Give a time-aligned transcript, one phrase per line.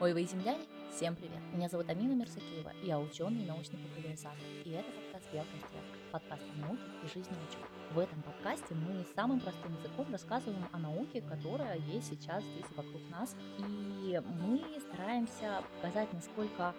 [0.00, 0.64] Ой, вы земляне?
[0.94, 1.40] Всем привет!
[1.52, 4.38] Меня зовут Амина Мерсакиева, я ученый и научный популяризатор.
[4.64, 7.68] И это подкаст «Белка стрелка», подкаст о науке и жизни ученых.
[7.90, 12.74] В этом подкасте мы самым простым языком рассказываем о науке, которая есть сейчас здесь и
[12.76, 13.34] вокруг нас.
[13.58, 16.72] И мы стараемся показать, насколько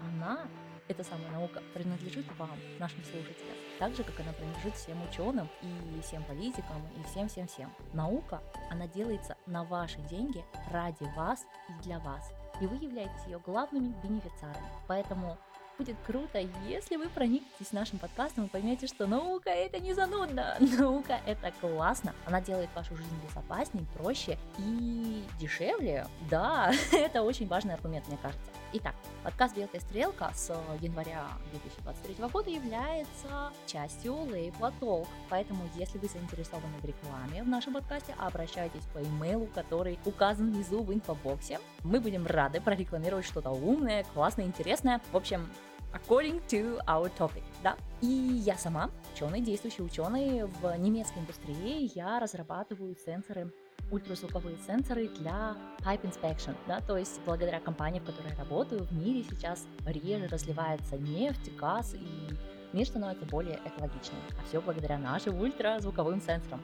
[0.00, 0.48] она
[0.88, 6.00] эта самая наука принадлежит вам, нашим слушателям, так же, как она принадлежит всем ученым и
[6.00, 7.70] всем политикам и всем-всем-всем.
[7.92, 12.32] Наука, она делается на ваши деньги, ради вас и для вас.
[12.60, 14.68] И вы являетесь ее главными бенефициарами.
[14.86, 15.36] Поэтому
[15.78, 21.20] будет круто, если вы проникнетесь нашим подкастом и поймете, что наука это не занудно, наука
[21.26, 26.06] это классно, она делает вашу жизнь безопаснее, проще и дешевле.
[26.30, 28.50] Да, это очень важный аргумент, мне кажется.
[28.76, 35.06] Итак, подкаст «Белка и стрелка» с января 2023 года является частью лейбла Talk.
[35.30, 40.82] Поэтому, если вы заинтересованы в рекламе в нашем подкасте, обращайтесь по имейлу, который указан внизу
[40.82, 41.60] в инфобоксе.
[41.84, 45.00] Мы будем рады прорекламировать что-то умное, классное, интересное.
[45.12, 45.48] В общем,
[45.92, 47.76] according to our topic, да?
[48.00, 53.52] И я сама, ученый, действующий ученый в немецкой индустрии, я разрабатываю сенсоры
[53.90, 58.92] ультразвуковые сенсоры для pipe inspection, да, то есть благодаря компании, в которой я работаю, в
[58.92, 65.40] мире сейчас реже разливается нефть, газ, и мир становится более экологичным, а все благодаря нашим
[65.40, 66.60] ультразвуковым сенсорам.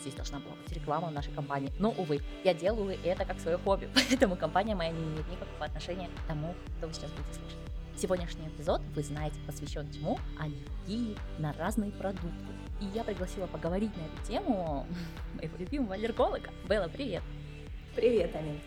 [0.00, 1.70] Здесь должна была быть реклама нашей компании.
[1.78, 6.08] Но, увы, я делаю это как свое хобби, поэтому компания моя не имеет никакого отношения
[6.08, 7.71] к тому, что вы сейчас будете слышать.
[7.96, 10.18] Сегодняшний эпизод, вы знаете, посвящен чему?
[10.40, 12.30] Аллергии на разные продукты.
[12.80, 14.86] И я пригласила поговорить на эту тему
[15.34, 16.50] моего любимого аллерголога.
[16.68, 17.22] Белла, привет!
[17.94, 18.58] Привет, Амин.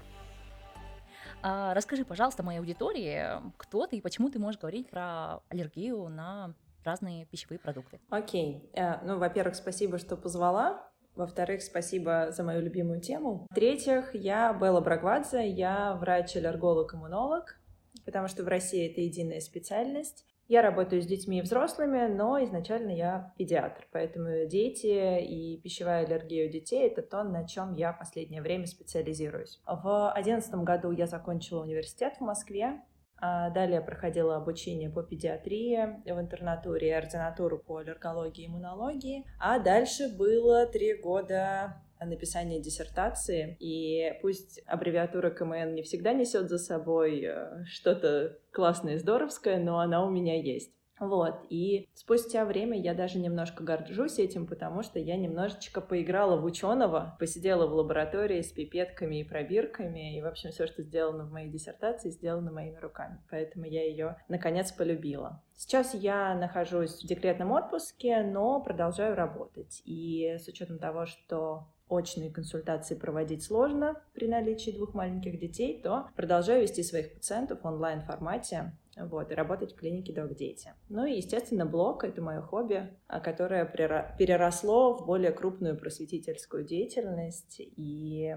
[1.42, 3.24] А, расскажи, пожалуйста, моей аудитории,
[3.58, 6.54] кто ты и почему ты можешь говорить про аллергию на
[6.86, 8.00] разные пищевые продукты.
[8.10, 8.70] Окей.
[8.74, 8.80] Okay.
[8.80, 10.88] Э, ну, во-первых, спасибо, что позвала.
[11.16, 13.48] Во-вторых, спасибо за мою любимую тему.
[13.50, 17.58] В-третьих, я Белла Брагвадзе, я врач-аллерголог-иммунолог,
[18.06, 20.26] потому что в России это единая специальность.
[20.48, 26.48] Я работаю с детьми и взрослыми, но изначально я педиатр, поэтому дети и пищевая аллергия
[26.48, 29.60] у детей— это то, на чем я в последнее время специализируюсь.
[29.66, 32.80] В одиннадцатом году я закончила университет в Москве,
[33.18, 39.26] а далее проходила обучение по педиатрии в интернатуре и ординатуру по аллергологии и иммунологии.
[39.40, 46.58] А дальше было три года написания диссертации, и пусть аббревиатура КМН не всегда несет за
[46.58, 50.76] собой э, что-то классное и здоровское, но она у меня есть.
[51.00, 56.46] Вот, и спустя время я даже немножко горжусь этим, потому что я немножечко поиграла в
[56.46, 61.32] ученого, посидела в лаборатории с пипетками и пробирками, и, в общем, все, что сделано в
[61.32, 63.22] моей диссертации, сделано моими руками.
[63.30, 65.44] Поэтому я ее, наконец, полюбила.
[65.54, 69.82] Сейчас я нахожусь в декретном отпуске, но продолжаю работать.
[69.84, 76.10] И с учетом того, что очные консультации проводить сложно при наличии двух маленьких детей, то
[76.16, 80.74] продолжаю вести своих пациентов в онлайн-формате вот, и работать в клинике Док-Дети.
[80.90, 87.58] Ну и, естественно, блог— это мое хобби, а, которое переросло в более крупную просветительскую деятельность
[87.60, 88.36] и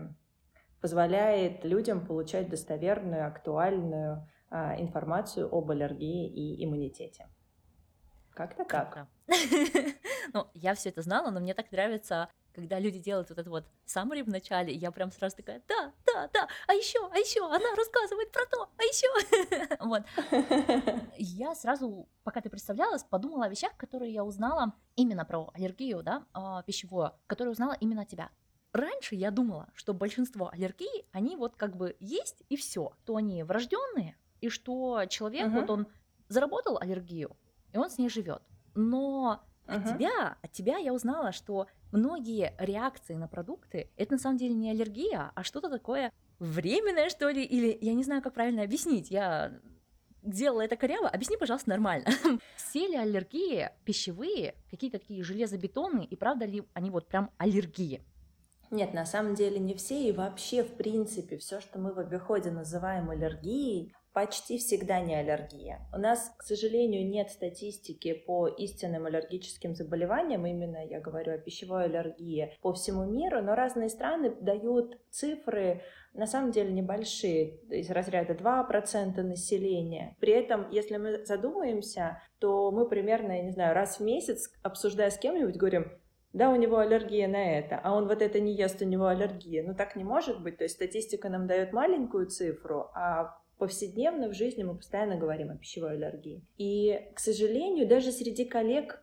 [0.81, 7.29] позволяет людям получать достоверную, актуальную а, информацию об аллергии и иммунитете.
[8.35, 9.09] Как-то так.
[10.33, 12.29] Ну, я все это знала, но мне так нравится
[12.59, 16.29] когда люди делают вот это вот summary в начале, я прям сразу такая, да, да,
[16.33, 19.77] да, а еще, а еще, она рассказывает про то, а еще.
[19.81, 20.03] Вот.
[21.19, 26.25] Я сразу, пока ты представлялась, подумала о вещах, которые я узнала именно про аллергию, да,
[26.33, 28.31] а, пищевую, которые узнала именно от тебя.
[28.73, 33.45] Раньше я думала, что большинство аллергий, они вот как бы есть и все, то они
[33.45, 35.61] врожденные, и что человек, uh-huh.
[35.61, 35.87] вот он
[36.29, 37.37] заработал аллергию,
[37.73, 38.43] и он с ней живет.
[38.75, 44.39] Но от тебя, от тебя я узнала, что многие реакции на продукты это на самом
[44.39, 48.63] деле не аллергия, а что-то такое временное, что ли, или я не знаю, как правильно
[48.63, 49.11] объяснить.
[49.11, 49.53] Я
[50.23, 52.07] делала это коряво, объясни, пожалуйста, нормально.
[52.57, 58.03] Все ли аллергии пищевые, какие-то такие железобетонные, и правда ли они вот прям аллергии?
[58.71, 62.51] Нет, на самом деле не все, и вообще, в принципе, все, что мы в обиходе
[62.51, 65.87] называем аллергией, почти всегда не аллергия.
[65.95, 71.85] У нас, к сожалению, нет статистики по истинным аллергическим заболеваниям, именно я говорю о пищевой
[71.85, 75.83] аллергии по всему миру, но разные страны дают цифры
[76.15, 80.17] на самом деле небольшие, из разряда 2% населения.
[80.19, 85.11] При этом, если мы задумаемся, то мы примерно, я не знаю, раз в месяц, обсуждая
[85.11, 85.93] с кем-нибудь, говорим,
[86.33, 89.65] да, у него аллергия на это, а он вот это не ест, у него аллергия.
[89.65, 90.59] Ну так не может быть.
[90.59, 95.57] То есть статистика нам дает маленькую цифру, а повседневно в жизни мы постоянно говорим о
[95.57, 96.47] пищевой аллергии.
[96.57, 99.03] И, к сожалению, даже среди коллег,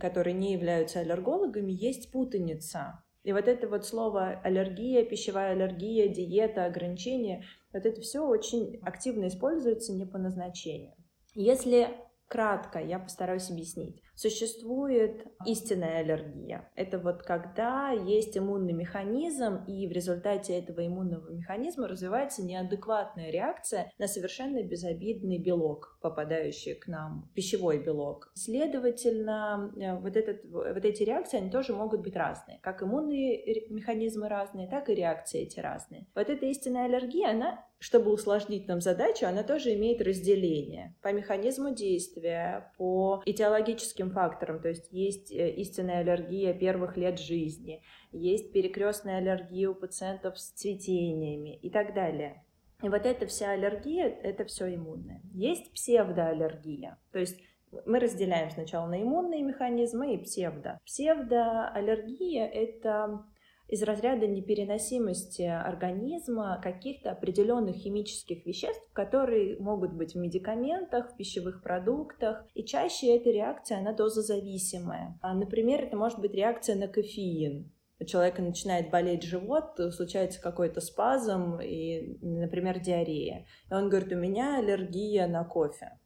[0.00, 3.02] которые не являются аллергологами, есть путаница.
[3.22, 9.26] И вот это вот слово аллергия, пищевая аллергия, диета, ограничения, вот это все очень активно
[9.26, 10.94] используется не по назначению.
[11.34, 11.88] Если
[12.28, 14.00] кратко, я постараюсь объяснить.
[14.16, 16.70] Существует истинная аллергия.
[16.74, 23.92] Это вот когда есть иммунный механизм, и в результате этого иммунного механизма развивается неадекватная реакция
[23.98, 28.30] на совершенно безобидный белок, попадающий к нам, пищевой белок.
[28.34, 32.58] Следовательно, э, вот, этот, вот эти реакции, они тоже могут быть разные.
[32.62, 36.06] Как иммунные механизмы разные, так и реакции эти разные.
[36.14, 41.74] Вот эта истинная аллергия, она чтобы усложнить нам задачу, она тоже имеет разделение по механизму
[41.74, 44.60] действия, по этиологическим этим факторам.
[44.60, 47.82] То есть есть э, истинная аллергия первых лет жизни,
[48.12, 52.42] есть перекрестная аллергия у пациентов с цветениями и так далее.
[52.82, 55.22] И вот эта вся аллергия, это все иммунное.
[55.32, 57.40] Есть псевдоаллергия, то есть
[57.84, 60.78] мы разделяем сначала на иммунные механизмы и псевдо.
[60.84, 63.24] Псевдоаллергия– это
[63.68, 71.62] из разряда непереносимости организма каких-то определенных химических веществ, которые могут быть в медикаментах, в пищевых
[71.62, 72.46] продуктах.
[72.54, 75.18] И чаще эта реакция, она дозозависимая.
[75.20, 77.72] А, например, это может быть реакция на кофеин.
[77.98, 83.46] У человека начинает болеть живот, случается какой-то спазм и, например, диарея.
[83.70, 85.98] И он говорит, у меня аллергия на кофе.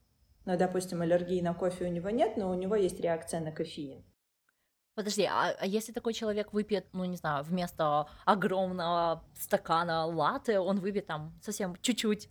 [0.47, 4.05] Ну, допустим, аллергии на кофе у него нет, но у него есть реакция на кофеин.
[5.01, 10.79] Подожди, а, а если такой человек выпьет, ну не знаю, вместо огромного стакана латы, он
[10.79, 12.29] выпьет там совсем чуть-чуть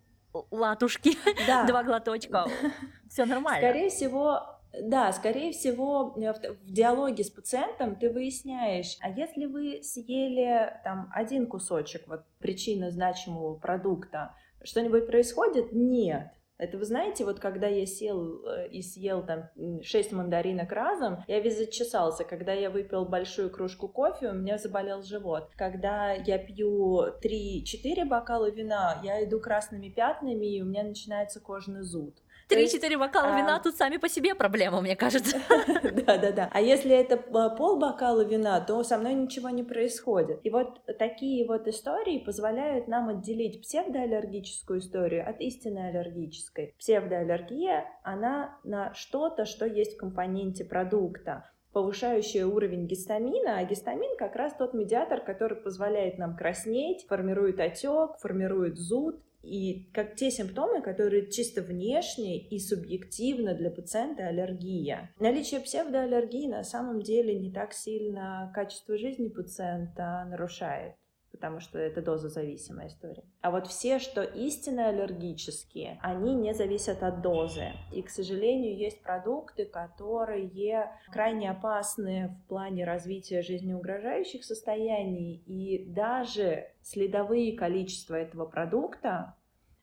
[0.51, 1.17] латушки,
[1.47, 1.65] да.
[1.65, 2.45] два глоточка,
[3.09, 3.67] все нормально.
[3.67, 9.81] Скорее всего, да, скорее всего, э, в, диалоге с пациентом ты выясняешь, а если вы
[9.81, 15.73] съели там один кусочек вот причины значимого продукта, что-нибудь происходит?
[15.73, 16.33] Нет.
[16.59, 19.49] Это вы знаете, вот когда я сел э, и съел там
[19.81, 22.25] 6 мандаринок разом, я весь зачесался.
[22.25, 25.49] Когда я выпил большую кружку кофе, у меня заболел живот.
[25.55, 31.81] Когда я пью 3-4 бокала вина, я иду красными пятнами, и у меня начинается кожный
[31.81, 32.17] зуд.
[32.49, 33.37] Три-четыре бокала а...
[33.37, 35.39] вина тут сами по себе проблема, мне кажется.
[35.83, 36.49] Да-да-да.
[36.51, 40.39] А если это а, пол бокала вина, то со мной ничего не происходит.
[40.43, 46.73] И вот такие вот истории позволяют нам отделить псевдоаллергическую историю от истинной аллергической.
[46.79, 54.35] Псевдоаллергия, она на что-то, что есть в компоненте продукта повышающая уровень гистамина, а гистамин как
[54.35, 60.81] раз тот медиатор, который позволяет нам краснеть, формирует отек, формирует зуд и как те симптомы,
[60.81, 65.13] которые чисто внешне и субъективно для пациента аллергия.
[65.19, 70.95] Наличие псевдоаллергии на самом деле не так сильно качество жизни пациента нарушает
[71.31, 73.23] потому что это дозозависимая история.
[73.41, 77.73] А вот все, что истинно аллергические, они не зависят от дозы.
[77.93, 86.67] И, к сожалению, есть продукты, которые крайне опасны в плане развития жизнеугрожающих состояний, и даже
[86.81, 89.35] следовые количества этого продукта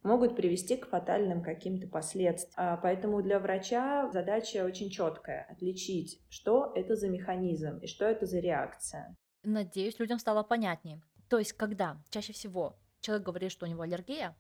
[0.02, 2.52] могут привести к фатальным каким-то последствиям.
[2.56, 8.24] А поэтому для врача задача очень четкая— отличить, что это за механизм и что это
[8.24, 9.16] за реакция.
[9.42, 11.00] Надеюсь, людям стало понятнее.
[11.28, 14.36] То есть, когда чаще всего человек говорит, что у него аллергия,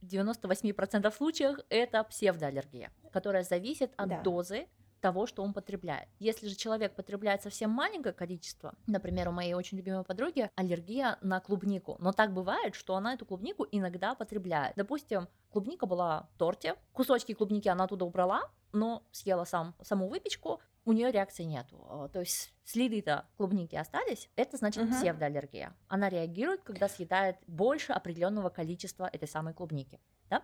[0.00, 4.22] в 98% случаев это псевдоаллергия, которая зависит от да.
[4.22, 4.66] дозы
[5.00, 6.08] того, что он потребляет.
[6.18, 11.40] Если же человек потребляет совсем маленькое количество, например, у моей очень любимой подруги аллергия на
[11.40, 14.74] клубнику, но так бывает, что она эту клубнику иногда потребляет.
[14.76, 20.60] Допустим, клубника была в торте, кусочки клубники она туда убрала, но съела сам, саму выпечку,
[20.86, 21.84] у нее реакции нету.
[21.90, 24.92] А, то есть следы-то клубники остались, это значит uh-huh.
[24.92, 25.74] псевдоаллергия.
[25.88, 30.00] Она реагирует, когда съедает больше определенного количества этой самой клубники.
[30.30, 30.42] Да?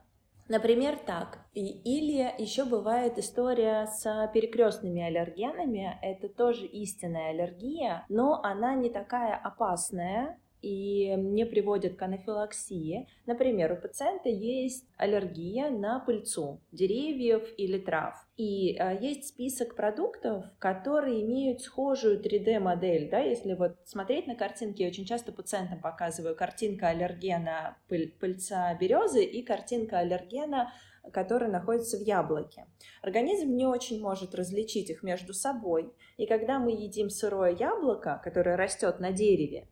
[0.48, 1.38] Например, так.
[1.54, 5.98] Или еще бывает история с перекрестными аллергенами.
[6.02, 13.08] Это тоже истинная аллергия, но она не такая опасная, и не приводит к анафилаксии.
[13.26, 18.14] Например, у пациента есть аллергия на пыльцу деревьев или трав.
[18.36, 23.10] И а, есть список продуктов, которые имеют схожую 3D-модель.
[23.10, 23.18] Да?
[23.18, 29.24] Если вот смотреть на картинки, я очень часто пациентам показываю картинка аллергена пыль, пыльца березы
[29.24, 30.72] и картинка аллергена
[31.10, 32.66] который находится в яблоке.
[33.02, 35.92] Организм не очень может различить их между собой.
[36.16, 39.66] И когда мы едим сырое яблоко, которое растет на дереве,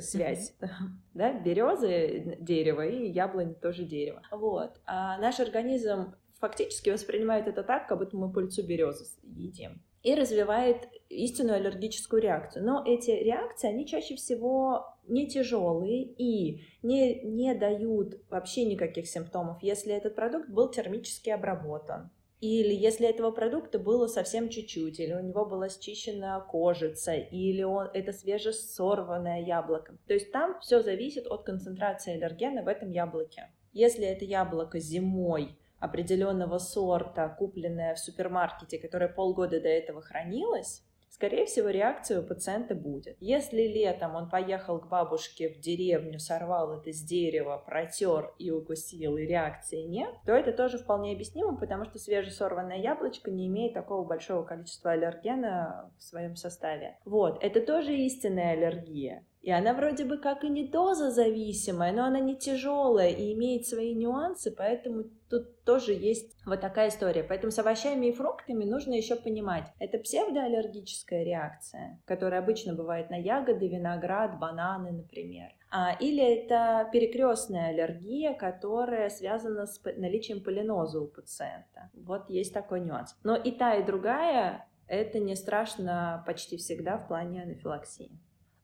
[0.00, 0.68] связь, mm-hmm.
[1.14, 4.22] да, березы дерево и яблони тоже дерево.
[4.30, 4.80] Вот.
[4.86, 10.88] А наш организм фактически воспринимает это так, как будто мы пыльцу березы едим и развивает
[11.08, 12.64] истинную аллергическую реакцию.
[12.64, 19.62] Но эти реакции, они чаще всего не тяжелые и не, не дают вообще никаких симптомов,
[19.62, 25.20] если этот продукт был термически обработан или если этого продукта было совсем чуть-чуть, или у
[25.20, 29.98] него была счищена кожица, или он, это свежесорванное яблоко.
[30.06, 33.50] То есть там все зависит от концентрации аллергена в этом яблоке.
[33.72, 41.46] Если это яблоко зимой определенного сорта, купленное в супермаркете, которое полгода до этого хранилось, скорее
[41.46, 43.16] всего, реакция у пациента будет.
[43.20, 49.16] Если летом он поехал к бабушке в деревню, сорвал это с дерева, протер и укусил,
[49.16, 54.06] и реакции нет, то это тоже вполне объяснимо, потому что свежесорванное яблочко не имеет такого
[54.06, 56.98] большого количества аллергена в своем составе.
[57.04, 59.24] Вот, это тоже истинная аллергия.
[59.42, 63.94] И она вроде бы как и не дозозависимая, но она не тяжелая и имеет свои
[63.94, 67.24] нюансы, поэтому тут тоже есть вот такая история.
[67.24, 73.16] Поэтому с овощами и фруктами нужно еще понимать, это псевдоаллергическая реакция, которая обычно бывает на
[73.16, 75.50] ягоды, виноград, бананы, например.
[75.70, 81.90] А, или это перекрестная аллергия, которая связана с наличием полиноза у пациента.
[81.94, 83.16] Вот есть такой нюанс.
[83.22, 88.10] Но и та, и другая это не страшно почти всегда в плане анафилаксии.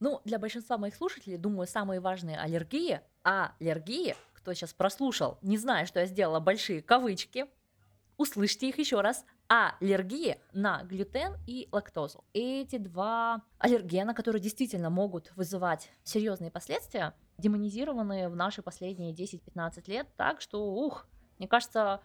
[0.00, 5.56] Ну, для большинства моих слушателей, думаю, самые важные аллергии, а аллергии, кто сейчас прослушал, не
[5.56, 7.46] зная, что я сделала большие кавычки,
[8.16, 9.24] услышьте их еще раз.
[9.48, 12.24] Аллергии на глютен и лактозу.
[12.32, 20.08] Эти два аллергена, которые действительно могут вызывать серьезные последствия, демонизированы в наши последние 10-15 лет
[20.16, 21.06] так, что, ух,
[21.38, 22.00] мне кажется,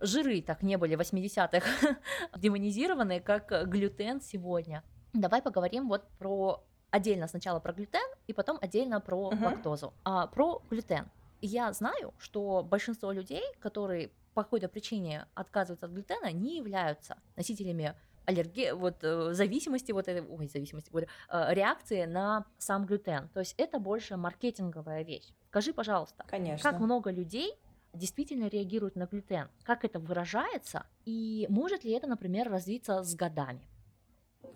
[0.00, 1.96] жиры так не были в 80-х
[2.36, 4.82] демонизированы, как глютен сегодня.
[5.12, 9.44] Давай поговорим вот про отдельно сначала про глютен и потом отдельно про uh-huh.
[9.44, 9.92] лактозу.
[10.04, 11.10] А, про глютен.
[11.40, 17.96] Я знаю, что большинство людей, которые по какой-то причине отказываются от глютена, не являются носителями
[18.24, 23.28] аллергии, вот э, зависимости, вот этой, ой, зависимости, говорю, э, реакции на сам глютен.
[23.30, 25.32] То есть это больше маркетинговая вещь.
[25.48, 26.70] Скажи, пожалуйста, Конечно.
[26.70, 27.52] как много людей
[27.92, 33.68] действительно реагируют на глютен, как это выражается, и может ли это, например, развиться с годами?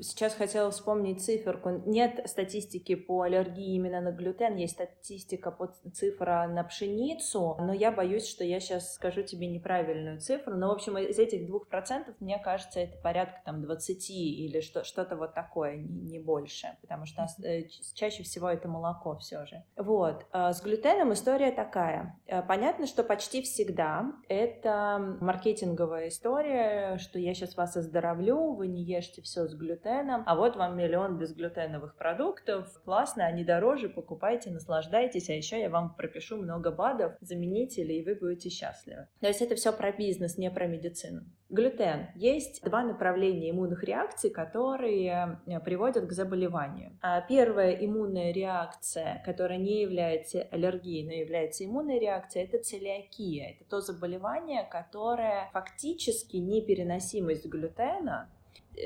[0.00, 1.82] Сейчас хотела вспомнить циферку.
[1.86, 7.90] Нет статистики по аллергии именно на глютен, есть статистика по цифра на пшеницу, но я
[7.90, 10.54] боюсь, что я сейчас скажу тебе неправильную цифру.
[10.54, 14.84] Но, в общем, из этих двух процентов, мне кажется, это порядка там 20 или что-
[14.84, 17.64] что-то вот такое, не, не больше, потому что э,
[17.94, 19.62] чаще всего это молоко все же.
[19.76, 20.26] Вот.
[20.32, 22.18] А с глютеном история такая.
[22.26, 28.82] Э, понятно, что почти всегда это маркетинговая история, что я сейчас вас оздоровлю, вы не
[28.82, 34.50] ешьте все с глютеном, глютеном, а вот вам миллион безглютеновых продуктов, классно, они дороже, покупайте,
[34.50, 39.08] наслаждайтесь, а еще я вам пропишу много БАДов, заменителей, и вы будете счастливы.
[39.20, 41.22] То есть это все про бизнес, не про медицину.
[41.48, 42.08] Глютен.
[42.16, 46.98] Есть два направления иммунных реакций, которые э, приводят к заболеванию.
[47.00, 53.52] А первая иммунная реакция, которая не является аллергией, но является иммунной реакцией, это целиакия.
[53.52, 58.28] Это то заболевание, которое фактически непереносимость глютена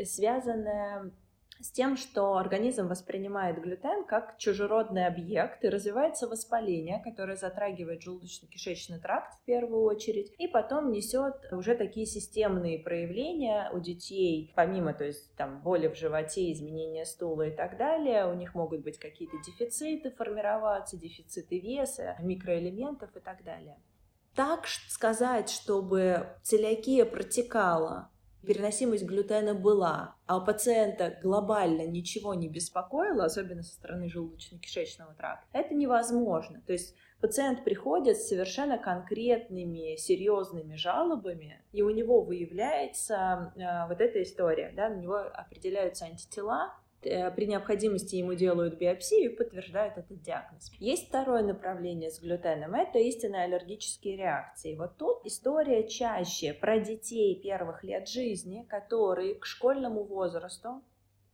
[0.04, 1.12] Связанная
[1.60, 8.98] с тем, что организм воспринимает глютен как чужеродный объект и развивается воспаление, которое затрагивает желудочно-кишечный
[8.98, 15.04] тракт в первую очередь, и потом несет уже такие системные проявления у детей, помимо, то
[15.04, 19.36] есть там боли в животе, изменения стула и так далее, у них могут быть какие-то
[19.44, 23.76] дефициты формироваться, дефициты веса, микроэлементов и так далее.
[24.34, 28.10] Так сказать, чтобы целиакия протекала
[28.46, 35.74] переносимость глютена была, а пациента глобально ничего не беспокоило, особенно со стороны желудочно-кишечного тракта, это
[35.74, 36.62] невозможно.
[36.66, 44.00] То есть пациент приходит с совершенно конкретными, серьезными жалобами, и у него выявляется э, вот
[44.00, 50.20] эта история, да, на него определяются антитела, при необходимости ему делают биопсию и подтверждают этот
[50.22, 50.70] диагноз.
[50.78, 54.76] Есть второе направление с глютеном, это истинно аллергические реакции.
[54.76, 60.82] Вот тут история чаще про детей первых лет жизни, которые к школьному возрасту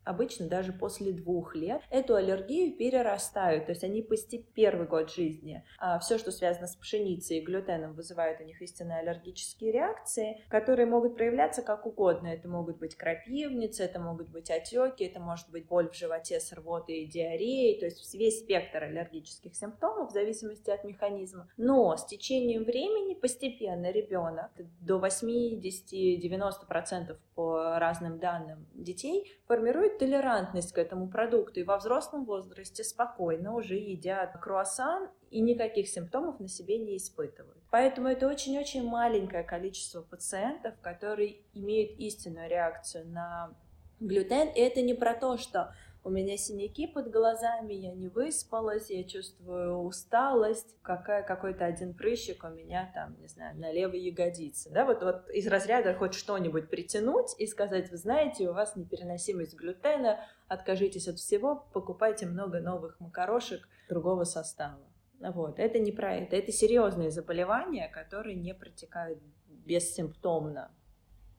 [0.06, 3.66] обычно даже после двух лет, эту аллергию перерастают.
[3.66, 5.64] То есть они постепенно первый год жизни.
[5.78, 10.86] А все, что связано с пшеницей и глютеном, вызывает у них истинно аллергические реакции, которые
[10.86, 12.28] могут проявляться как угодно.
[12.28, 16.52] Это могут быть крапивницы, это могут быть отеки, это может быть боль в животе с
[16.52, 21.48] рвотой и диареей, то есть весь спектр аллергических симптомов в зависимости от механизма.
[21.56, 30.78] Но с течением времени постепенно ребенок до 80-90% по разным данным детей формирует толерантность к
[30.78, 36.78] этому продукту и во взрослом возрасте спокойно уже едят круассан и никаких симптомов на себе
[36.78, 37.62] не испытывают.
[37.70, 43.54] Поэтому это очень-очень маленькое количество пациентов, которые имеют истинную реакцию на
[44.00, 44.48] глютен.
[44.48, 45.74] И это не про то, что
[46.06, 52.44] у меня синяки под глазами, я не выспалась, я чувствую усталость, какая, какой-то один прыщик
[52.44, 54.70] у меня там, не знаю, на левой ягодице.
[54.70, 59.56] Да, вот, вот из разряда хоть что-нибудь притянуть и сказать, вы знаете, у вас непереносимость
[59.56, 64.86] глютена, откажитесь от всего, покупайте много новых макарошек другого состава.
[65.18, 65.58] Вот.
[65.58, 66.36] Это не про это.
[66.36, 70.70] Это серьезные заболевания, которые не протекают бессимптомно.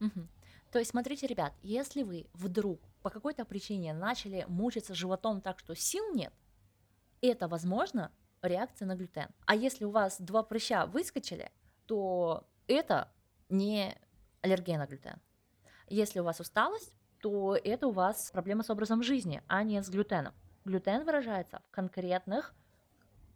[0.02, 0.28] Угу.
[0.74, 5.74] То есть, смотрите, ребят, если вы вдруг по какой-то причине начали мучиться животом так, что
[5.76, 6.34] сил нет,
[7.22, 8.12] это, возможно,
[8.42, 9.30] реакция на глютен.
[9.46, 11.50] А если у вас два прыща выскочили,
[11.86, 13.10] то это
[13.48, 13.96] не
[14.42, 15.22] аллергия на глютен.
[15.88, 19.88] Если у вас усталость, то это у вас проблема с образом жизни, а не с
[19.88, 20.34] глютеном.
[20.66, 22.54] Глютен выражается в конкретных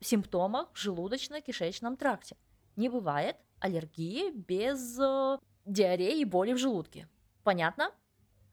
[0.02, 2.36] симптомах в желудочно-кишечном тракте.
[2.76, 7.08] Не бывает аллергии без э, диареи и боли в желудке.
[7.46, 7.94] Понятно?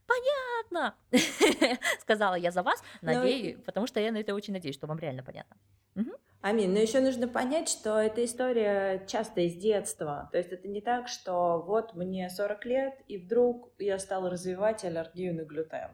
[0.08, 0.94] Понятно!
[2.00, 4.98] Сказала я за вас, ну надеюсь, потому что я на это очень надеюсь, что вам
[4.98, 5.56] реально понятно.
[5.96, 6.10] Угу.
[6.40, 10.28] Амин, но еще нужно понять, что эта история часто из детства.
[10.32, 14.84] То есть это не так, что вот мне 40 лет, и вдруг я стала развивать
[14.84, 15.90] аллергию на глютен.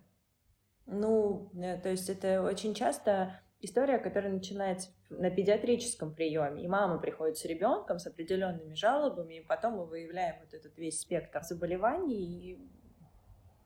[0.87, 6.99] Ну, э, то есть это очень часто история, которая начинается на педиатрическом приеме, и мама
[6.99, 12.53] приходит с ребенком с определенными жалобами, и потом мы выявляем вот этот весь спектр заболеваний
[12.53, 12.59] и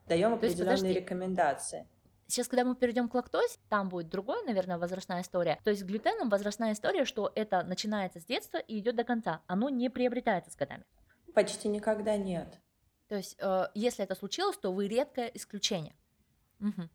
[0.08, 1.86] даем определенные есть, рекомендации.
[2.26, 5.58] Сейчас, когда мы перейдем к лактозе, там будет другая, наверное, возрастная история.
[5.64, 9.40] То есть с глютеном возрастная история, что это начинается с детства и идет до конца.
[9.46, 10.84] Оно не приобретается с годами.
[11.34, 12.58] Почти никогда нет.
[13.08, 15.96] То есть, э, если это случилось, то вы редкое исключение.
[16.60, 16.88] Угу.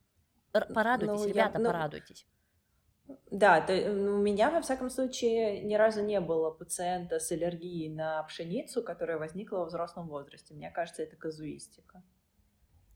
[0.73, 2.27] Порадуйтесь, ну, ребята, я, ну, порадуйтесь.
[3.31, 7.89] Да, то, ну, у меня, во всяком случае, ни разу не было пациента с аллергией
[7.89, 10.53] на пшеницу, которая возникла во взрослом возрасте.
[10.53, 12.03] Мне кажется, это казуистика.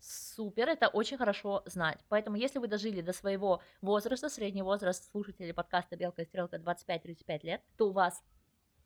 [0.07, 1.99] Супер, это очень хорошо знать.
[2.07, 7.39] Поэтому, если вы дожили до своего возраста, средний возраст слушателей подкаста «Белка и стрелка» 25-35
[7.43, 8.23] лет, то у вас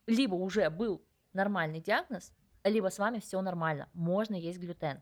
[0.08, 5.00] либо уже был нормальный диагноз, либо с вами все нормально, можно есть глютен.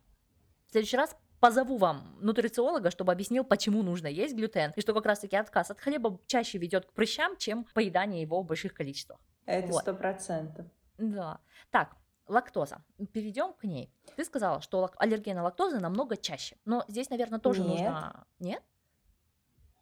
[0.68, 5.06] В следующий раз позову вам нутрициолога, чтобы объяснил, почему нужно есть глютен, и что как
[5.06, 9.22] раз-таки отказ от хлеба чаще ведет к прыщам, чем поедание его в больших количествах.
[9.46, 10.00] Это сто вот.
[10.00, 10.66] процентов.
[10.98, 11.40] Да.
[11.72, 11.96] Так,
[12.30, 12.84] лактоза.
[13.12, 13.94] Перейдем к ней.
[14.16, 16.58] Ты сказала, что аллергия на лактозу намного чаще.
[16.66, 17.70] Но здесь, наверное, тоже Нет.
[17.70, 18.26] нужно...
[18.40, 18.64] Нет?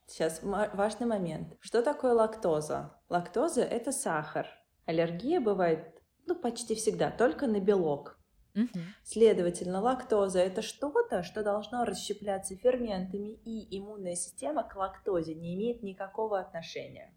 [0.08, 1.58] Сейчас важный момент.
[1.60, 2.98] Что такое лактоза?
[3.10, 4.48] Лактоза– это сахар.
[4.86, 8.18] Аллергия бывает ну, почти всегда только на белок.
[8.56, 8.80] Угу.
[9.04, 15.84] Следовательно, лактоза это что-то, что должно расщепляться ферментами, и иммунная система к лактозе не имеет
[15.84, 17.14] никакого отношения.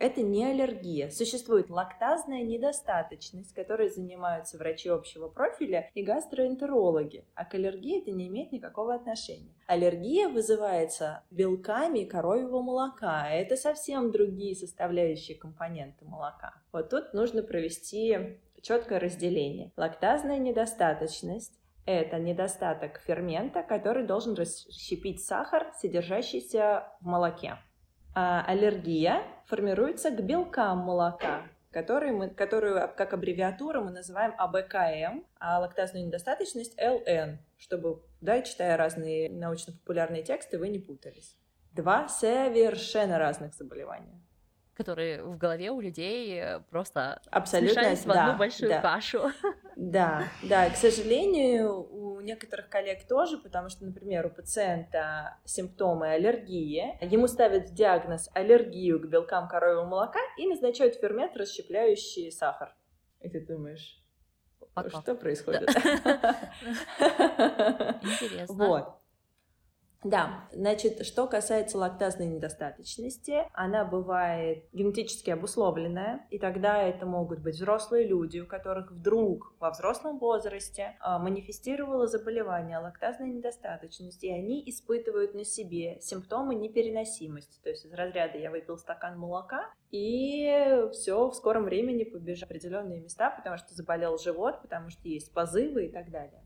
[0.00, 1.10] Это не аллергия.
[1.10, 8.28] Существует лактазная недостаточность, которой занимаются врачи общего профиля и гастроэнтерологи, а к аллергии это не
[8.28, 9.52] имеет никакого отношения.
[9.66, 13.30] Аллергия вызывается белками коровьего молока.
[13.30, 16.54] Это совсем другие составляющие компоненты молока.
[16.72, 19.70] Вот тут нужно провести четкое разделение.
[19.76, 27.58] Лактазная недостаточность– это недостаток фермента, который должен расщепить сахар, содержащийся в молоке.
[28.14, 35.60] А аллергия формируется к белкам молока, которые мы, которую как аббревиатуру мы называем АБКМ, а
[35.60, 41.36] лактазную недостаточность ЛН, чтобы, да, читая разные научно-популярные тексты, вы не путались.
[41.72, 44.20] Два совершенно разных заболевания
[44.74, 48.80] которые в голове у людей э, просто Абсолютно, смешались в одну большую да.
[48.80, 49.30] кашу.
[49.76, 56.98] Да, да, к сожалению, у некоторых коллег тоже, потому что, например, у пациента симптомы аллергии,
[57.04, 62.74] ему ставят диагноз аллергию к белкам коровьего молока и назначают фермент, расщепляющий сахар.
[63.20, 64.02] И ты думаешь,
[64.74, 65.00] Пока.
[65.00, 65.68] что происходит?
[68.02, 68.54] Интересно.
[68.54, 68.99] Вот.
[70.02, 77.56] Да, значит, что касается лактазной недостаточности, она бывает генетически обусловленная, и тогда это могут быть
[77.56, 84.62] взрослые люди, у которых вдруг во взрослом возрасте а, манифестировало заболевание лактазной недостаточности, и они
[84.70, 91.28] испытывают на себе симптомы непереносимости, то есть из разряда я выпил стакан молока, и все
[91.28, 95.86] в скором времени побежал в определенные места, потому что заболел живот, потому что есть позывы
[95.86, 96.42] и так далее.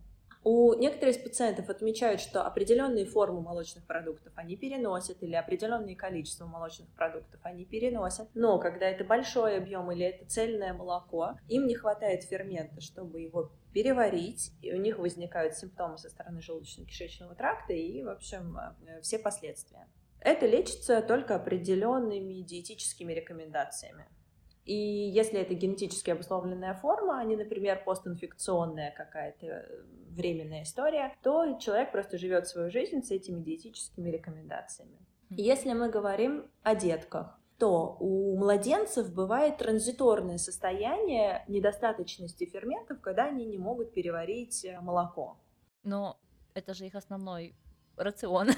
[0.46, 6.44] У некоторых из пациентов отмечают, что определенные формы молочных продуктов они переносят или определенное количество
[6.44, 11.74] молочных продуктов они переносят, но когда это большой объем или это цельное молоко, им не
[11.74, 18.02] хватает фермента, чтобы его переварить, и у них возникают симптомы со стороны желудочно-кишечного тракта и,
[18.02, 19.88] в общем, э, все последствия.
[20.20, 24.06] Это лечится только определенными диетическими рекомендациями.
[24.64, 31.58] И если это генетически обусловленная форма, а не, например, постинфекционная какая-то э, временная история, то
[31.58, 34.98] человек просто живет свою жизнь с этими диетическими рекомендациями.
[35.28, 43.44] Если мы говорим о детках, то у младенцев бывает транзиторное состояние недостаточности ферментов, когда они
[43.44, 45.38] не могут переварить э, молоко.
[45.82, 46.18] Но
[46.54, 47.54] это же их основной
[47.96, 48.48] рацион.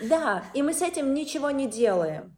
[0.00, 2.37] Да, и мы с этим ничего не делаем.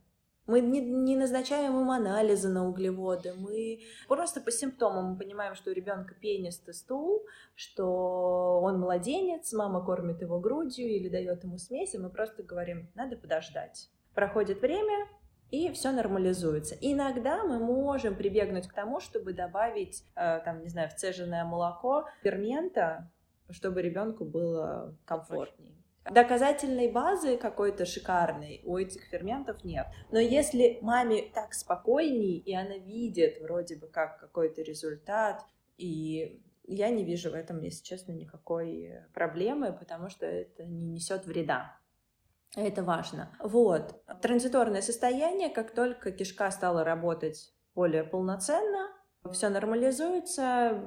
[0.51, 5.71] Мы не, не назначаем им анализы на углеводы, мы просто по симптомам мы понимаем, что
[5.71, 11.95] у ребенка пенистый стул, что он младенец, мама кормит его грудью или дает ему смесь,
[11.95, 13.91] и мы просто говорим, надо подождать.
[14.13, 15.07] Проходит время,
[15.53, 16.77] и все нормализуется.
[16.81, 22.09] Иногда мы можем прибегнуть к тому, чтобы добавить, э, там, не знаю, в цеженное молоко
[22.25, 23.09] фермента,
[23.51, 25.80] чтобы ребенку было комфортнее.
[26.11, 29.87] Доказательной базы какой-то шикарной у этих ферментов нет.
[30.11, 35.45] Но если маме так спокойней, и она видит вроде бы как какой-то результат,
[35.79, 41.27] и я не вижу в этом, если честно, никакой проблемы, потому что это не несет
[41.27, 41.77] вреда.
[42.57, 43.31] Это важно.
[43.41, 44.03] Вот.
[44.21, 48.89] Транзиторное состояние, как только кишка стала работать более полноценно,
[49.33, 50.83] все нормализуется,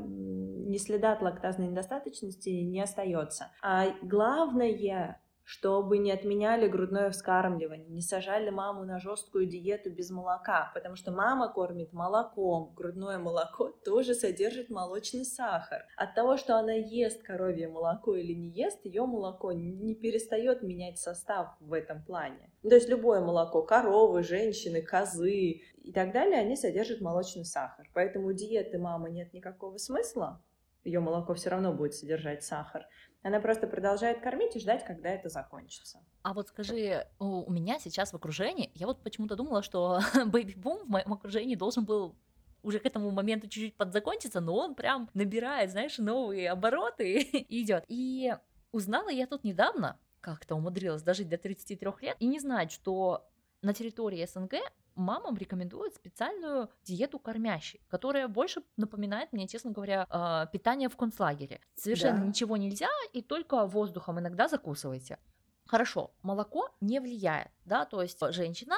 [0.73, 3.51] ни следа от лактазной недостаточности не остается.
[3.61, 10.71] А главное, чтобы не отменяли грудное вскармливание, не сажали маму на жесткую диету без молока,
[10.73, 15.85] потому что мама кормит молоком, грудное молоко тоже содержит молочный сахар.
[15.95, 20.97] От того, что она ест коровье молоко или не ест, ее молоко не перестает менять
[20.97, 22.49] состав в этом плане.
[22.63, 27.87] То есть любое молоко, коровы, женщины, козы и так далее, они содержат молочный сахар.
[27.93, 30.41] Поэтому у диеты мамы нет никакого смысла,
[30.83, 32.87] ее молоко все равно будет содержать сахар.
[33.21, 35.99] Она просто продолжает кормить и ждать, когда это закончится.
[36.23, 40.89] А вот скажи, у меня сейчас в окружении, я вот почему-то думала, что бэйби-бум в
[40.89, 42.15] моем окружении должен был
[42.63, 47.85] уже к этому моменту чуть-чуть подзакончиться, но он прям набирает, знаешь, новые обороты и идет.
[47.87, 48.35] И
[48.71, 53.29] узнала я тут недавно, как-то умудрилась дожить до 33 лет, и не знать, что
[53.61, 54.55] на территории СНГ
[54.95, 61.61] мамам рекомендуют специальную диету кормящей, которая больше напоминает мне, честно говоря, а, питание в концлагере.
[61.75, 62.25] Совершенно да.
[62.25, 65.17] ничего нельзя, и только воздухом иногда закусывайте.
[65.65, 68.75] Хорошо, молоко не влияет, да, то есть женщина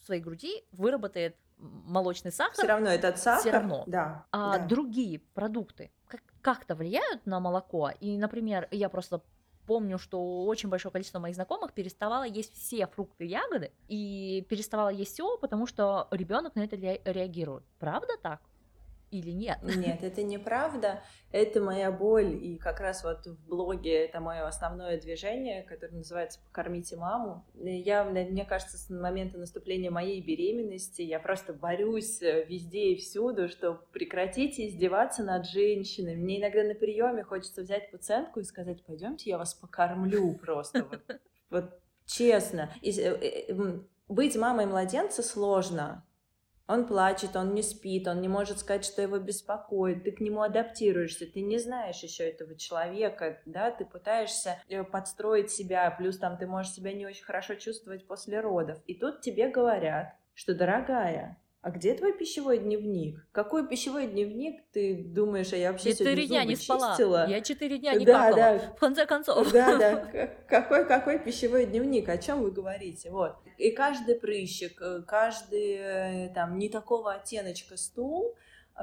[0.00, 2.54] в своей груди выработает молочный сахар.
[2.54, 3.40] Все равно этот сахар.
[3.40, 3.84] Все равно.
[3.86, 4.26] Да.
[4.32, 4.66] А да.
[4.66, 5.90] другие продукты
[6.40, 7.90] как-то влияют на молоко.
[8.00, 9.22] И, например, я просто
[9.70, 14.88] помню, что очень большое количество моих знакомых переставало есть все фрукты и ягоды и переставало
[14.88, 17.62] есть все, потому что ребенок на это реагирует.
[17.78, 18.40] Правда так?
[19.10, 19.58] Или нет?
[19.62, 21.02] Нет, это неправда.
[21.32, 22.34] Это моя боль.
[22.34, 27.44] И как раз вот в блоге это мое основное движение, которое называется «Покормите маму».
[27.54, 33.48] Я, мне кажется, с момента наступления моей беременности я просто борюсь э, везде и всюду,
[33.48, 36.16] что прекратите издеваться над женщиной.
[36.16, 40.86] Мне иногда на приеме хочется взять пациентку и сказать, пойдемте, я вас покормлю просто.
[41.50, 42.70] Вот, честно.
[42.80, 46.04] Э, э, быть мамой младенца сложно,
[46.70, 50.42] он плачет, он не спит, он не может сказать, что его беспокоит, ты к нему
[50.42, 56.38] адаптируешься, ты не знаешь еще этого человека, да, ты пытаешься э, подстроить себя, плюс там
[56.38, 58.78] ты можешь себя не очень хорошо чувствовать после родов.
[58.86, 63.26] И тут тебе говорят, что, дорогая, а где твой пищевой дневник?
[63.32, 66.90] Какой пищевой дневник ты думаешь, а я вообще Четыре дня не спала.
[66.90, 67.28] Чистила?
[67.28, 68.36] Я четыре дня не да, какала.
[68.36, 68.58] Да.
[68.76, 69.52] В конце концов.
[69.52, 70.26] Да, да.
[70.48, 72.08] Какой, какой пищевой дневник?
[72.08, 73.10] О чем вы говорите?
[73.10, 73.36] Вот.
[73.58, 78.34] И каждый прыщик, э, каждый э, там не такого оттеночка стул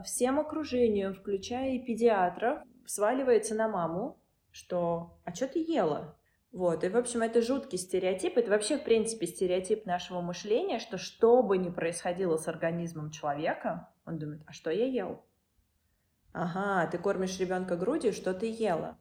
[0.03, 4.19] всем окружением, включая и педиатров, сваливается на маму,
[4.51, 6.16] что «а что ты ела?»
[6.51, 10.97] Вот, и, в общем, это жуткий стереотип, это вообще, в принципе, стереотип нашего мышления, что
[10.97, 15.23] что бы ни происходило с организмом человека, он думает, а что я ел?
[16.31, 18.97] Ага, ты кормишь ребенка грудью, что ты ела?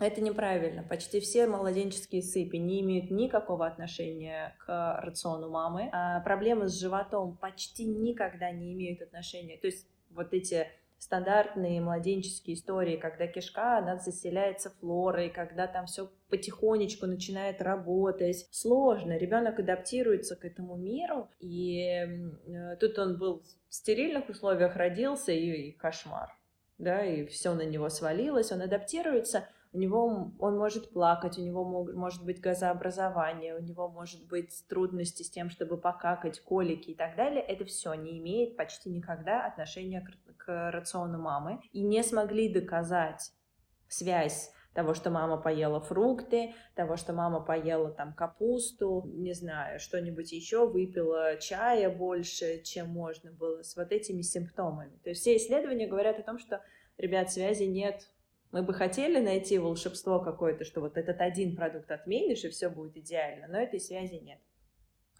[0.00, 0.82] Это неправильно.
[0.82, 5.90] Почти все младенческие сыпи не имеют никакого отношения к рациону мамы.
[5.92, 9.58] А проблемы с животом почти никогда не имеют отношения.
[9.58, 10.68] То есть вот эти
[11.00, 18.46] стандартные младенческие истории, когда кишка, она заселяется флорой, когда там все потихонечку начинает работать.
[18.52, 25.32] Сложно, ребенок адаптируется к этому миру, и э, тут он был в стерильных условиях родился,
[25.32, 26.36] и, и кошмар,
[26.76, 31.64] да, и все на него свалилось, он адаптируется, у него он может плакать, у него
[31.64, 36.94] мог, может быть газообразование, у него может быть трудности с тем, чтобы покакать, колики и
[36.94, 37.40] так далее.
[37.40, 41.60] Это все не имеет почти никогда отношения к, к рациону мамы.
[41.72, 43.32] И не смогли доказать
[43.88, 50.32] связь того, что мама поела фрукты, того, что мама поела там капусту, не знаю, что-нибудь
[50.32, 54.96] еще, выпила чая больше, чем можно было, с вот этими симптомами.
[55.04, 56.60] То есть все исследования говорят о том, что,
[56.98, 58.08] ребят, связи нет
[58.52, 62.96] мы бы хотели найти волшебство какое-то, что вот этот один продукт отменишь, и все будет
[62.96, 64.38] идеально, но этой связи нет.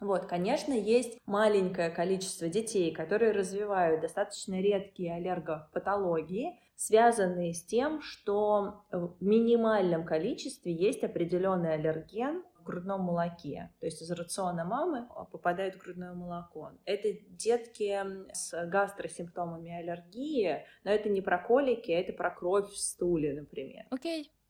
[0.00, 8.82] Вот, конечно, есть маленькое количество детей, которые развивают достаточно редкие аллергопатологии, связанные с тем, что
[8.90, 13.72] в минимальном количестве есть определенный аллерген в грудном молоке.
[13.80, 16.72] То есть из рациона мамы попадает в грудное молоко.
[16.84, 17.98] Это детки
[18.32, 23.86] с гастросимптомами аллергии, но это не про колики, это про кровь в стуле, например.
[23.90, 24.24] Окей.
[24.24, 24.40] Okay.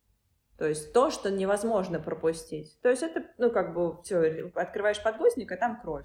[0.60, 2.78] То есть то, что невозможно пропустить.
[2.82, 6.04] То есть это, ну, как бы, все, открываешь подгузник, а там кровь.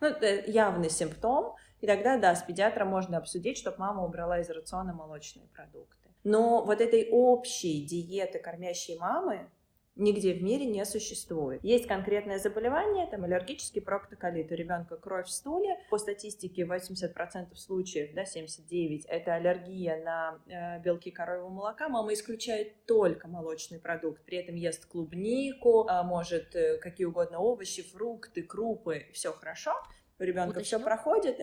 [0.00, 4.50] Ну, это явный симптом, и тогда, да, с педиатром можно обсудить, чтобы мама убрала из
[4.50, 6.10] рациона молочные продукты.
[6.22, 9.50] Но вот этой общей диеты кормящей мамы,
[9.96, 11.62] нигде в мире не существует.
[11.62, 14.50] Есть конкретное заболевание, там аллергический проктоколит.
[14.50, 15.78] У ребенка кровь в стуле.
[15.90, 21.88] По статистике 80% случаев, да, 79, это аллергия на э, белки коровьего молока.
[21.88, 27.82] Мама исключает только молочный продукт, при этом ест клубнику, э, может э, какие угодно овощи,
[27.82, 29.72] фрукты, крупы, все хорошо.
[30.18, 31.40] У ребенка все проходит,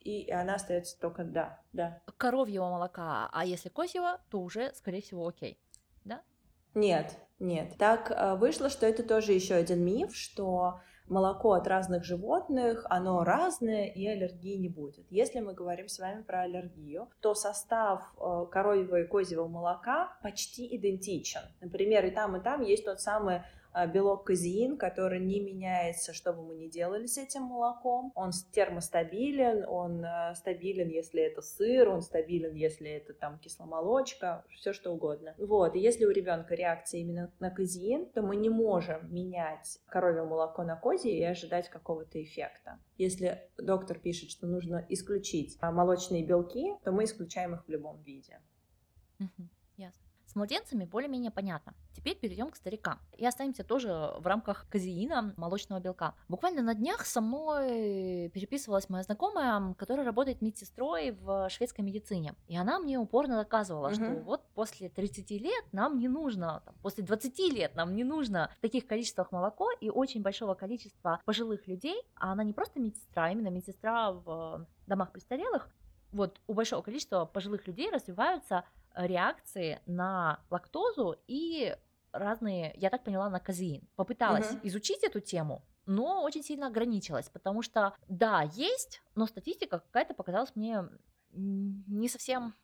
[0.00, 2.00] и, и она остается только да, да.
[2.16, 5.58] Коровьего молока, а если козьего, то уже, скорее всего, окей,
[6.04, 6.22] да?
[6.74, 7.74] Нет, нет.
[7.78, 13.24] Так э, вышло, что это тоже еще один миф, что молоко от разных животных, оно
[13.24, 15.04] разное и аллергии не будет.
[15.10, 20.76] Если мы говорим с вами про аллергию, то состав э, коровьего и козьего молока почти
[20.76, 21.40] идентичен.
[21.60, 23.42] Например, и там, и там есть тот самый
[23.86, 28.12] белок казеин, который не меняется, что бы мы ни делали с этим молоком.
[28.14, 34.72] Он термостабилен, он а, стабилен, если это сыр, он стабилен, если это там кисломолочка, все
[34.72, 35.34] что угодно.
[35.38, 40.24] Вот, и если у ребенка реакция именно на казеин, то мы не можем менять коровье
[40.24, 42.78] молоко на козье и ожидать какого-то эффекта.
[42.98, 48.02] Если доктор пишет, что нужно исключить а, молочные белки, то мы исключаем их в любом
[48.02, 48.40] виде.
[49.76, 50.09] Ясно.
[50.30, 51.74] С младенцами более-менее понятно.
[51.92, 53.00] Теперь перейдем к старикам.
[53.16, 56.14] И останемся тоже в рамках казеина, молочного белка.
[56.28, 62.36] Буквально на днях со мной переписывалась моя знакомая, которая работает медсестрой в шведской медицине.
[62.46, 63.94] И она мне упорно доказывала, угу.
[63.96, 68.52] что вот после 30 лет нам не нужно, там, после 20 лет нам не нужно
[68.58, 72.00] в таких количествах молоко и очень большого количества пожилых людей.
[72.14, 75.68] А она не просто медсестра, а именно медсестра в домах престарелых.
[76.12, 81.76] Вот у большого количества пожилых людей развиваются реакции на лактозу и
[82.12, 83.88] разные, я так поняла, на казеин.
[83.96, 84.60] Попыталась угу.
[84.64, 90.54] изучить эту тему, но очень сильно ограничилась, потому что, да, есть, но статистика какая-то показалась
[90.54, 90.84] мне
[91.32, 92.54] не совсем,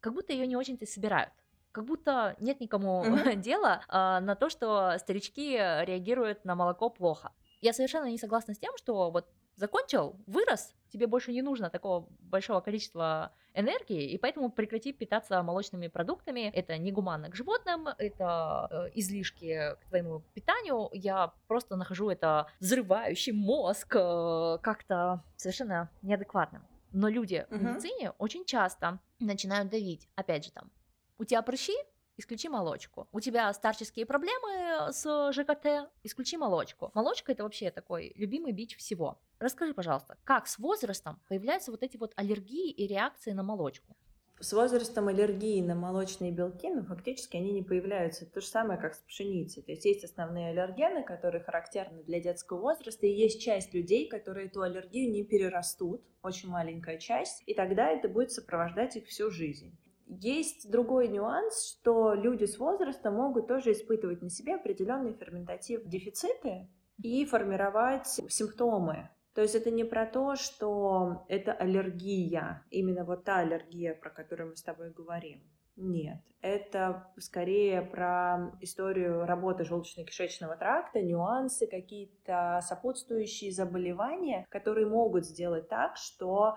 [0.00, 1.32] как будто ее не очень-то собирают.
[1.72, 7.32] Как будто нет никому mm дела а, на то, что старички реагируют на молоко плохо.
[7.60, 12.06] Я совершенно не согласна с тем, что вот закончил, вырос, тебе больше не нужно такого
[12.20, 16.50] большого количества энергии, и поэтому прекрати питаться молочными продуктами.
[16.54, 20.90] Это негуманно к животным, это э, излишки к твоему питанию.
[20.92, 26.62] Я просто нахожу это взрывающий мозг э, как-то совершенно неадекватным.
[26.92, 27.58] Но люди uh-huh.
[27.58, 30.08] в медицине очень часто начинают давить.
[30.14, 30.70] Опять же, там,
[31.18, 31.74] у тебя прыщи,
[32.16, 33.08] исключи молочку.
[33.12, 36.90] У тебя старческие проблемы с ЖКТ, исключи молочку.
[36.94, 39.18] Молочка это вообще такой любимый бич всего.
[39.38, 43.96] Расскажи, пожалуйста, как с возрастом появляются вот эти вот аллергии и реакции на молочку?
[44.38, 48.26] С возрастом аллергии на молочные белки, но ну, фактически они не появляются.
[48.26, 49.62] То же самое, как с пшеницей.
[49.62, 54.48] То есть есть основные аллергены, которые характерны для детского возраста, и есть часть людей, которые
[54.48, 59.74] эту аллергию не перерастут, очень маленькая часть, и тогда это будет сопровождать их всю жизнь.
[60.06, 66.68] Есть другой нюанс, что люди с возрастом могут тоже испытывать на себе определенные ферментативные дефициты
[67.02, 69.10] и формировать симптомы.
[69.34, 74.50] То есть это не про то, что это аллергия, именно вот та аллергия, про которую
[74.50, 75.42] мы с тобой говорим.
[75.76, 85.68] Нет, это скорее про историю работы желудочно-кишечного тракта, нюансы, какие-то сопутствующие заболевания, которые могут сделать
[85.68, 86.56] так, что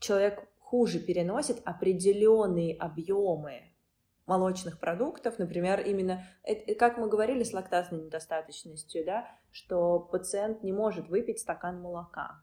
[0.00, 3.72] человек хуже переносит определенные объемы
[4.26, 10.72] молочных продуктов, например, именно, это, как мы говорили с лактазной недостаточностью, да, что пациент не
[10.72, 12.42] может выпить стакан молока,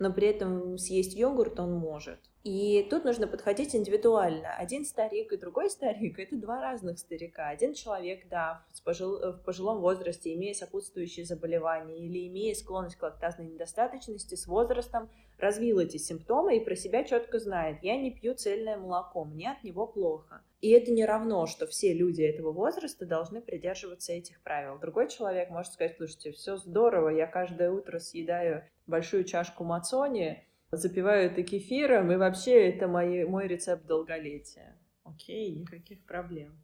[0.00, 2.18] но при этом съесть йогурт он может.
[2.46, 4.54] И тут нужно подходить индивидуально.
[4.54, 7.48] Один старик и другой старик— это два разных старика.
[7.48, 13.02] Один человек, да, в, пожил, в пожилом возрасте, имея сопутствующие заболевания или имея склонность к
[13.02, 18.32] лактазной недостаточности, с возрастом развил эти симптомы и про себя четко знает, я не пью
[18.34, 20.40] цельное молоко, мне от него плохо.
[20.60, 24.78] И это не равно, что все люди этого возраста должны придерживаться этих правил.
[24.78, 31.26] Другой человек может сказать, слушайте, все здорово, я каждое утро съедаю большую чашку мацони, запиваю
[31.26, 34.78] это кефиром, и вообще это мой, мой рецепт долголетия.
[35.04, 36.62] Окей, никаких проблем.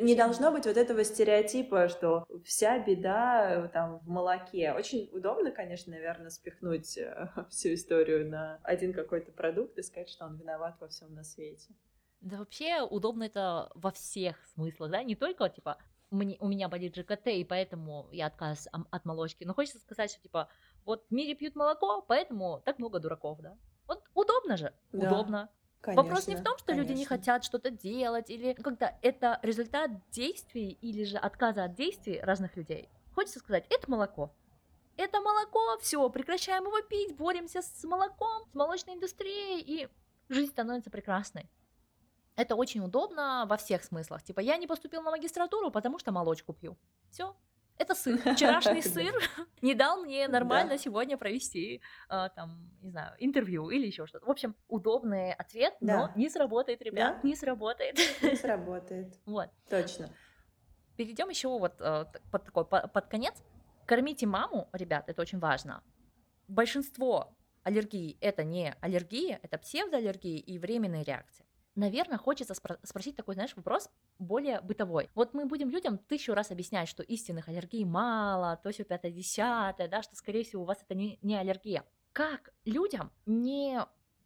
[0.00, 4.72] Не должно быть вот этого стереотипа, что вся беда э, там в молоке.
[4.72, 10.26] Очень удобно, конечно, наверное, спихнуть э, всю историю на один какой-то продукт и сказать, что
[10.26, 11.74] он виноват во всем на свете.
[12.20, 15.78] Да вообще удобно это во всех смыслах, да, не только типа
[16.12, 19.44] мне, у меня болит ЖКТ, и поэтому я отказываюсь от молочки.
[19.44, 20.48] Но хочется сказать, что типа
[20.84, 23.56] вот в мире пьют молоко, поэтому так много дураков, да.
[23.86, 25.08] Вот удобно же, да.
[25.08, 25.50] удобно.
[25.80, 26.88] Конечно, Вопрос не в том, что конечно.
[26.88, 32.20] люди не хотят что-то делать, или когда это результат действий или же отказа от действий
[32.20, 32.88] разных людей.
[33.14, 34.32] Хочется сказать, это молоко.
[34.96, 39.88] Это молоко, все, прекращаем его пить, боремся с молоком, с молочной индустрией, и
[40.28, 41.50] жизнь становится прекрасной.
[42.36, 44.22] Это очень удобно во всех смыслах.
[44.22, 46.78] Типа, я не поступил на магистратуру, потому что молочку пью.
[47.10, 47.36] Все,
[47.82, 48.18] это сыр.
[48.34, 49.14] Вчерашний сыр
[49.62, 54.26] не дал мне нормально сегодня провести, а, там, не знаю, интервью или еще что-то.
[54.26, 57.98] В общем, удобный ответ, но не сработает, ребят, не сработает.
[58.22, 59.14] Не сработает.
[59.26, 59.50] Вот.
[59.68, 60.08] Точно.
[60.96, 63.34] Перейдем еще вот э, под такой под конец.
[63.86, 65.82] Кормите маму, ребят, это очень важно.
[66.48, 73.34] Большинство аллергий это не аллергия, это псевдоаллергии и временные реакции наверное, хочется спро- спросить такой,
[73.34, 75.10] знаешь, вопрос более бытовой.
[75.14, 79.88] Вот мы будем людям тысячу раз объяснять, что истинных аллергий мало, то все пятое, десятое,
[79.88, 81.84] да, что, скорее всего, у вас это не, не аллергия.
[82.12, 83.80] Как людям не,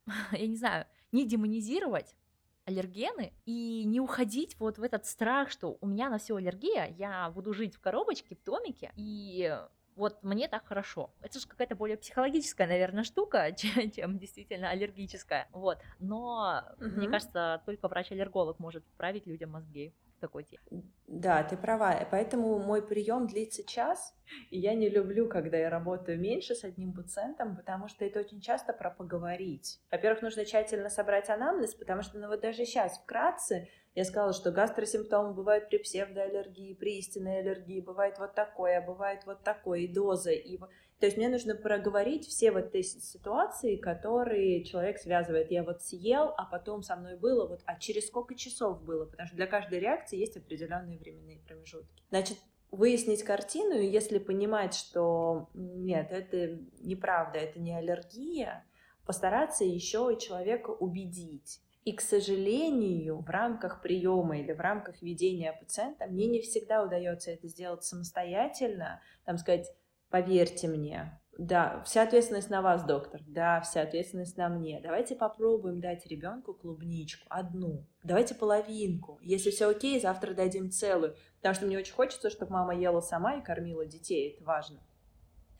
[0.32, 2.16] я не знаю, не демонизировать
[2.64, 7.30] аллергены и не уходить вот в этот страх, что у меня на все аллергия, я
[7.30, 9.56] буду жить в коробочке, в домике, и
[9.96, 11.10] вот мне так хорошо.
[11.22, 15.48] Это же какая-то более психологическая, наверное, штука, чем, чем действительно аллергическая.
[15.52, 15.78] Вот.
[15.98, 16.84] Но угу.
[16.84, 20.82] мне кажется, только врач-аллерголог может вправить людям мозги такой теме.
[21.06, 22.06] Да, ты права.
[22.10, 24.14] Поэтому мой прием длится час,
[24.50, 28.40] и я не люблю, когда я работаю меньше с одним пациентом, потому что это очень
[28.40, 29.80] часто про поговорить.
[29.90, 34.50] Во-первых, нужно тщательно собрать анамнез, потому что, ну вот даже сейчас вкратце я сказала, что
[34.50, 39.88] гастросимптомы бывают при псевдоаллергии, при истинной аллергии, бывает вот такое, а бывает вот такое, и
[39.88, 40.58] доза, и...
[40.98, 45.50] То есть мне нужно проговорить все вот эти ситуации, которые человек связывает.
[45.50, 49.26] Я вот съел, а потом со мной было, вот, а через сколько часов было, потому
[49.26, 52.02] что для каждой реакции есть определенные временные промежутки.
[52.08, 52.38] Значит,
[52.70, 58.64] выяснить картину, и если понимать, что нет, это неправда, это не аллергия,
[59.04, 61.60] постараться еще и человека убедить.
[61.84, 67.30] И, к сожалению, в рамках приема или в рамках ведения пациента мне не всегда удается
[67.30, 69.72] это сделать самостоятельно, там сказать,
[70.16, 73.20] поверьте мне, да, вся ответственность на вас, доктор.
[73.26, 74.80] Да, вся ответственность на мне.
[74.82, 77.84] Давайте попробуем дать ребенку клубничку одну.
[78.02, 79.18] Давайте половинку.
[79.20, 81.14] Если все окей, завтра дадим целую.
[81.36, 84.30] Потому что мне очень хочется, чтобы мама ела сама и кормила детей.
[84.30, 84.80] Это важно.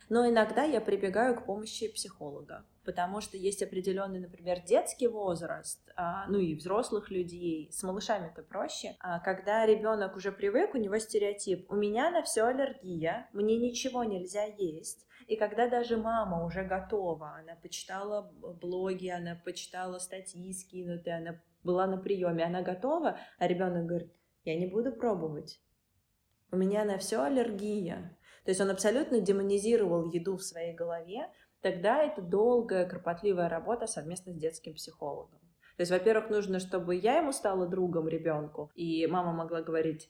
[0.09, 6.27] Но иногда я прибегаю к помощи психолога потому что есть определенный, например, детский возраст, а,
[6.29, 10.99] ну и взрослых людей, с малышами это проще, а, когда ребенок уже привык, у него
[10.99, 16.63] стереотип, у меня на все аллергия, мне ничего нельзя есть, и когда даже мама уже
[16.63, 23.47] готова, она почитала блоги, она почитала статьи скинутые, она была на приеме, она готова, а
[23.49, 24.13] ребенок говорит,
[24.45, 25.61] я не буду пробовать,
[26.53, 28.17] у меня на все аллергия.
[28.45, 31.29] То есть он абсолютно демонизировал еду в своей голове,
[31.67, 35.41] тогда это долгая, кропотливая работа совместно с детским психологом.
[35.77, 40.09] То есть, во-первых, нужно, чтобы я ему стала другом ребенку, и мама могла говорить,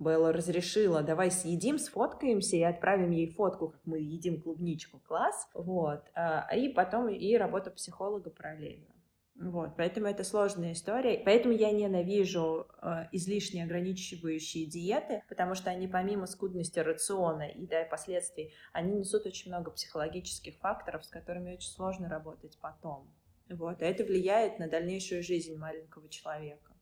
[0.00, 6.02] Белла разрешила, давай съедим, сфоткаемся и отправим ей фотку, как мы едим клубничку, класс, вот,
[6.14, 8.92] а, и потом и работа психолога параллельно.
[9.40, 11.22] Вот, поэтому это сложная история.
[11.24, 17.84] Поэтому я ненавижу э, излишне ограничивающие диеты, потому что они помимо скудности рациона и да,
[17.84, 23.10] последствий, они несут очень много психологических факторов, с которыми очень сложно работать потом.
[23.48, 26.74] Вот, а это влияет на дальнейшую жизнь маленького человека.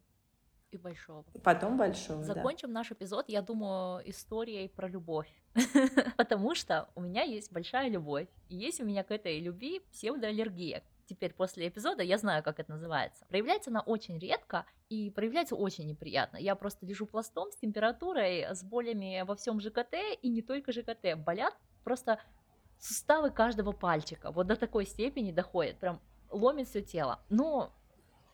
[0.73, 1.25] И большого.
[1.45, 2.81] Потом большого, Закончим да.
[2.81, 5.31] наш эпизод, я думаю, историей про любовь.
[6.17, 8.27] Потому что у меня есть большая любовь.
[8.49, 12.73] И есть у меня к этой любви псевдоаллергия теперь после эпизода я знаю, как это
[12.73, 13.25] называется.
[13.27, 16.37] Проявляется она очень редко и проявляется очень неприятно.
[16.37, 21.17] Я просто лежу пластом с температурой, с болями во всем ЖКТ и не только ЖКТ.
[21.17, 22.21] Болят просто
[22.79, 24.31] суставы каждого пальчика.
[24.31, 25.79] Вот до такой степени доходит.
[25.79, 27.21] Прям ломит все тело.
[27.29, 27.73] Но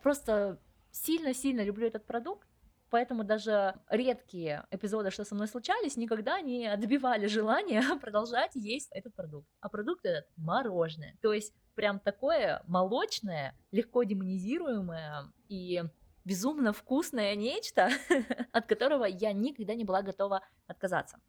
[0.03, 0.59] просто
[0.91, 2.49] сильно-сильно люблю этот продукт.
[2.91, 9.15] Поэтому даже редкие эпизоды, что со мной случались, никогда не отбивали желание продолжать есть этот
[9.15, 9.49] продукт.
[9.61, 11.17] А продукт этот мороженое.
[11.21, 15.83] То есть прям такое молочное, легко демонизируемое и
[16.25, 17.91] безумно вкусное нечто,
[18.53, 21.21] от которого я никогда не была готова отказаться.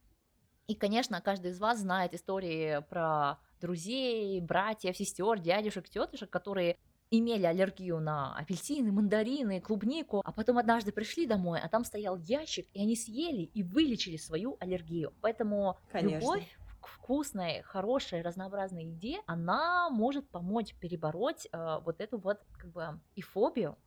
[0.68, 6.78] И, конечно, каждый из вас знает истории про друзей, братьев, сестер, дядюшек, тетушек, которые
[7.12, 12.68] имели аллергию на апельсины, мандарины, клубнику, а потом однажды пришли домой, а там стоял ящик,
[12.74, 15.14] и они съели и вылечили свою аллергию.
[15.22, 16.16] Поэтому Конечно.
[16.16, 16.58] любовь
[16.88, 23.22] вкусной, хорошей, разнообразной еде, она может помочь перебороть э, вот эту вот как бы и
[23.22, 23.78] фобию,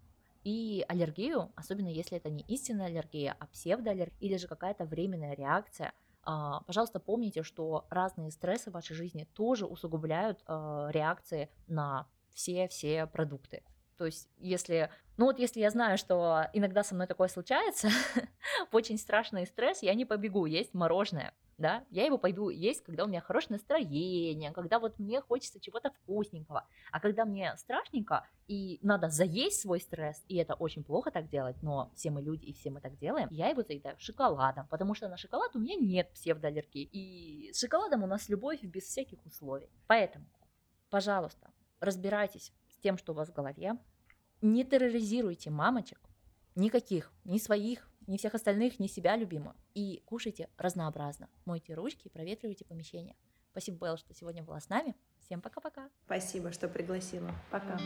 [0.45, 5.93] и аллергию, особенно если это не истинная аллергия, а псевдоаллергия или же какая-то временная реакция.
[6.23, 13.07] А, пожалуйста, помните, что разные стрессы в вашей жизни тоже усугубляют э, реакции на все-все
[13.07, 13.63] продукты.
[13.97, 17.89] То есть, если, ну вот если я знаю, что иногда со мной такое случается,
[18.73, 23.09] очень страшный стресс, я не побегу есть мороженое, да, я его пойду есть, когда у
[23.09, 29.09] меня хорошее настроение, когда вот мне хочется чего-то вкусненького, а когда мне страшненько и надо
[29.09, 32.71] заесть свой стресс, и это очень плохо так делать, но все мы люди и все
[32.71, 36.89] мы так делаем, я его заедаю шоколадом, потому что на шоколад у меня нет псевдоаллергии,
[36.93, 39.69] и с шоколадом у нас любовь без всяких условий.
[39.89, 40.27] Поэтому,
[40.91, 41.51] пожалуйста,
[41.81, 43.77] разбирайтесь с тем, что у вас в голове,
[44.41, 45.99] не терроризируйте мамочек,
[46.55, 49.55] никаких, ни своих, ни всех остальных, ни себя любимую.
[49.75, 51.29] И кушайте разнообразно.
[51.45, 53.15] Мойте ручки, проветривайте помещение.
[53.53, 54.97] Спасибо, Белла, что сегодня была с нами.
[55.21, 55.91] Всем пока-пока.
[56.07, 57.31] Спасибо, что пригласила.
[57.51, 57.79] Пока.